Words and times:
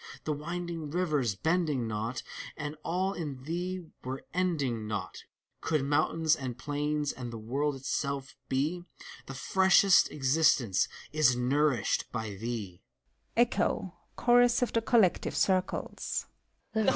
The 0.23 0.33
winding 0.33 0.89
rivers 0.89 1.35
bending 1.35 1.87
not, 1.87 2.23
And 2.57 2.75
all 2.83 3.13
in 3.13 3.43
thee 3.43 3.81
were 4.03 4.25
ending 4.33 4.87
not, 4.87 5.25
Could 5.61 5.83
mountains, 5.85 6.35
and 6.35 6.57
plains, 6.57 7.11
and 7.11 7.31
the 7.31 7.37
world 7.37 7.75
itself, 7.75 8.35
bef 8.49 8.83
Thr 9.27 9.33
freshest 9.35 10.09
existence 10.11 10.87
is 11.13 11.35
nourished 11.35 12.11
by 12.11 12.31
thee! 12.31 12.81